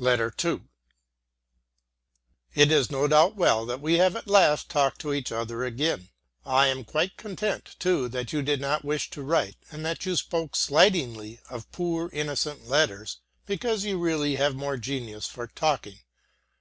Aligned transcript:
II 0.00 0.62
It 2.52 2.72
is 2.72 2.90
no 2.90 3.06
doubt 3.06 3.36
well 3.36 3.64
that 3.64 3.80
we 3.80 3.94
have 3.98 4.16
at 4.16 4.26
last 4.26 4.68
talked 4.68 5.04
with 5.04 5.14
each 5.14 5.30
other 5.30 5.62
again. 5.62 6.08
I 6.44 6.66
am 6.66 6.82
quite 6.82 7.16
content, 7.16 7.76
too, 7.78 8.08
that 8.08 8.32
you 8.32 8.42
did 8.42 8.60
not 8.60 8.84
wish 8.84 9.08
to 9.10 9.22
write, 9.22 9.54
and 9.70 9.86
that 9.86 10.04
you 10.04 10.16
spoke 10.16 10.56
slightingly 10.56 11.38
of 11.48 11.70
poor 11.70 12.10
innocent 12.12 12.66
letters 12.68 13.20
because 13.46 13.84
you 13.84 14.00
really 14.00 14.34
have 14.34 14.56
more 14.56 14.78
genius 14.78 15.28
for 15.28 15.46
talking. 15.46 16.00